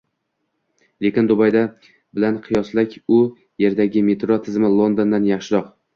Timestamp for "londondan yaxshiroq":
4.81-5.71